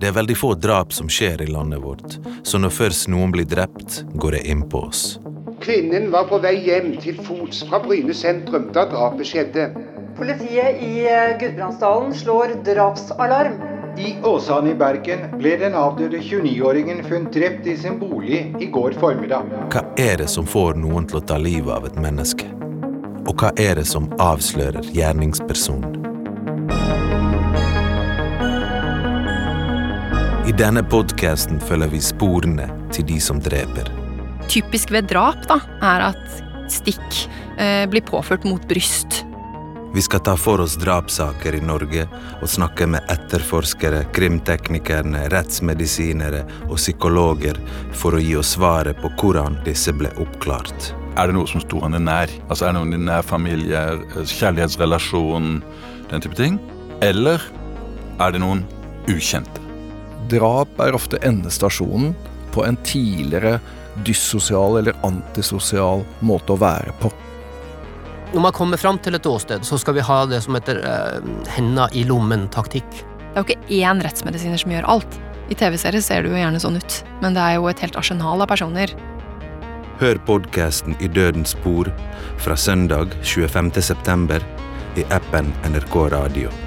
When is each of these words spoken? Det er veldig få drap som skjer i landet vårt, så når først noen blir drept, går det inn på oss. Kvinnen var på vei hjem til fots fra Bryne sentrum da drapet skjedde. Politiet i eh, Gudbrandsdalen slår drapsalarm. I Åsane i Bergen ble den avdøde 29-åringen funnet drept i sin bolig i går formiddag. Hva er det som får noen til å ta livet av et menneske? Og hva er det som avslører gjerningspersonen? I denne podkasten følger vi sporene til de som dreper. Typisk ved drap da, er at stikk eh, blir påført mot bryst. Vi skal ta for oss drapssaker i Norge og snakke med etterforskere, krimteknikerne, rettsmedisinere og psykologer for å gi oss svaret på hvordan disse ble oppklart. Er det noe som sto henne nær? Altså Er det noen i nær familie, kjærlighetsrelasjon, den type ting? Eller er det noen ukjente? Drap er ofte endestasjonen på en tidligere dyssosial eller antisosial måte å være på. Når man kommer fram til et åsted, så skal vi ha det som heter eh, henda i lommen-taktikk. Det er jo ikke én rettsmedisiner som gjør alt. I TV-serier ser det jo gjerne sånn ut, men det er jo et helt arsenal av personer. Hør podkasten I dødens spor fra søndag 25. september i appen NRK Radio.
Det 0.00 0.10
er 0.10 0.16
veldig 0.18 0.34
få 0.36 0.50
drap 0.60 0.90
som 0.92 1.08
skjer 1.08 1.40
i 1.40 1.46
landet 1.48 1.80
vårt, 1.80 2.18
så 2.44 2.58
når 2.60 2.72
først 2.76 3.06
noen 3.08 3.30
blir 3.32 3.46
drept, 3.48 4.02
går 4.20 4.36
det 4.36 4.42
inn 4.52 4.64
på 4.68 4.82
oss. 4.84 5.14
Kvinnen 5.64 6.10
var 6.12 6.26
på 6.28 6.42
vei 6.44 6.58
hjem 6.66 6.90
til 7.00 7.16
fots 7.24 7.62
fra 7.64 7.80
Bryne 7.80 8.12
sentrum 8.12 8.66
da 8.76 8.84
drapet 8.90 9.30
skjedde. 9.30 9.70
Politiet 10.18 10.82
i 10.84 11.06
eh, 11.08 11.32
Gudbrandsdalen 11.40 12.12
slår 12.20 12.52
drapsalarm. 12.68 13.56
I 13.96 14.12
Åsane 14.28 14.74
i 14.74 14.76
Bergen 14.76 15.24
ble 15.38 15.56
den 15.62 15.72
avdøde 15.78 16.20
29-åringen 16.20 17.00
funnet 17.08 17.32
drept 17.32 17.72
i 17.72 17.78
sin 17.80 17.96
bolig 18.02 18.44
i 18.60 18.68
går 18.76 19.00
formiddag. 19.00 19.48
Hva 19.72 19.86
er 19.96 20.18
det 20.20 20.28
som 20.36 20.44
får 20.44 20.76
noen 20.84 21.08
til 21.08 21.22
å 21.22 21.26
ta 21.32 21.40
livet 21.40 21.72
av 21.78 21.88
et 21.88 21.96
menneske? 21.96 22.52
Og 23.24 23.32
hva 23.40 23.56
er 23.56 23.80
det 23.80 23.88
som 23.88 24.12
avslører 24.20 24.92
gjerningspersonen? 24.92 26.04
I 30.44 30.52
denne 30.52 30.82
podkasten 30.84 31.56
følger 31.56 31.88
vi 31.88 31.98
sporene 32.04 32.66
til 32.92 33.06
de 33.08 33.14
som 33.22 33.38
dreper. 33.40 33.86
Typisk 34.52 34.90
ved 34.92 35.06
drap 35.08 35.46
da, 35.48 35.56
er 35.80 36.10
at 36.10 36.42
stikk 36.68 37.22
eh, 37.56 37.86
blir 37.88 38.04
påført 38.04 38.44
mot 38.44 38.66
bryst. 38.68 39.22
Vi 39.94 40.04
skal 40.04 40.20
ta 40.26 40.34
for 40.36 40.60
oss 40.60 40.74
drapssaker 40.76 41.56
i 41.56 41.62
Norge 41.64 42.04
og 42.42 42.52
snakke 42.52 42.90
med 42.92 43.08
etterforskere, 43.14 44.02
krimteknikerne, 44.12 45.24
rettsmedisinere 45.32 46.44
og 46.66 46.76
psykologer 46.76 47.56
for 47.96 48.18
å 48.18 48.20
gi 48.20 48.36
oss 48.36 48.52
svaret 48.58 49.00
på 49.00 49.14
hvordan 49.16 49.62
disse 49.64 49.96
ble 49.96 50.12
oppklart. 50.20 50.92
Er 51.16 51.32
det 51.32 51.38
noe 51.38 51.48
som 51.48 51.64
sto 51.64 51.80
henne 51.86 52.04
nær? 52.04 52.28
Altså 52.50 52.68
Er 52.68 52.74
det 52.74 52.82
noen 52.82 52.98
i 52.98 53.04
nær 53.08 53.24
familie, 53.24 53.86
kjærlighetsrelasjon, 54.12 55.60
den 56.12 56.28
type 56.28 56.36
ting? 56.36 56.60
Eller 57.00 57.40
er 58.20 58.34
det 58.34 58.44
noen 58.44 58.66
ukjente? 59.08 59.63
Drap 60.30 60.80
er 60.80 60.96
ofte 60.96 61.20
endestasjonen 61.26 62.14
på 62.54 62.64
en 62.64 62.78
tidligere 62.86 63.58
dyssosial 64.06 64.78
eller 64.80 64.96
antisosial 65.06 66.04
måte 66.24 66.54
å 66.54 66.60
være 66.60 66.94
på. 67.02 67.10
Når 68.34 68.42
man 68.42 68.54
kommer 68.56 68.80
fram 68.80 68.98
til 68.98 69.14
et 69.14 69.26
åsted, 69.26 69.62
så 69.62 69.78
skal 69.78 69.94
vi 69.94 70.06
ha 70.06 70.24
det 70.26 70.40
som 70.42 70.56
heter 70.56 70.80
eh, 70.82 71.28
henda 71.54 71.86
i 71.94 72.02
lommen-taktikk. 72.08 72.88
Det 72.90 73.34
er 73.34 73.42
jo 73.42 73.46
ikke 73.46 73.78
én 73.84 74.02
rettsmedisiner 74.02 74.58
som 74.58 74.74
gjør 74.74 74.88
alt. 74.96 75.20
I 75.52 75.58
TV-serier 75.60 76.02
ser 76.02 76.24
det 76.24 76.32
jo 76.32 76.40
gjerne 76.40 76.62
sånn 76.62 76.80
ut, 76.80 76.98
men 77.22 77.36
det 77.36 77.44
er 77.44 77.58
jo 77.58 77.68
et 77.70 77.84
helt 77.84 77.98
arsenal 78.00 78.42
av 78.42 78.50
personer. 78.50 78.96
Hør 80.00 80.18
podkasten 80.26 80.96
I 80.98 81.10
dødens 81.14 81.54
spor 81.54 81.92
fra 82.42 82.58
søndag 82.58 83.14
25. 83.22 83.70
september 83.78 84.42
i 84.98 85.06
appen 85.14 85.54
NRK 85.70 85.98
Radio. 86.16 86.63